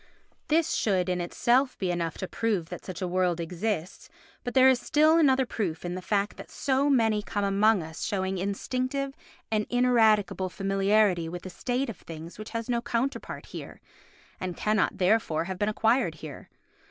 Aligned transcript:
This 0.47 0.73
should 0.73 1.09
in 1.09 1.21
itself 1.21 1.77
be 1.77 1.91
enough 1.91 2.17
to 2.17 2.27
prove 2.27 2.69
that 2.69 2.83
such 2.83 3.03
a 3.03 3.07
world 3.07 3.39
exists, 3.39 4.09
but 4.43 4.55
there 4.55 4.67
is 4.67 4.79
still 4.79 5.17
another 5.19 5.45
proof 5.45 5.85
in 5.85 5.93
the 5.93 6.01
fact 6.01 6.37
that 6.37 6.49
so 6.49 6.89
many 6.89 7.21
come 7.21 7.43
among 7.43 7.83
us 7.83 8.01
showing 8.03 8.39
instinctive 8.39 9.13
and 9.51 9.67
ineradicable 9.69 10.49
familiarity 10.49 11.29
with 11.29 11.45
a 11.45 11.51
state 11.51 11.87
of 11.87 11.97
things 11.97 12.39
which 12.39 12.49
has 12.49 12.67
no 12.67 12.81
counterpart 12.81 13.45
here, 13.45 13.79
and 14.39 14.57
cannot, 14.57 14.97
therefore, 14.97 15.43
have 15.43 15.59
been 15.59 15.69
acquired 15.69 16.15
here. 16.15 16.49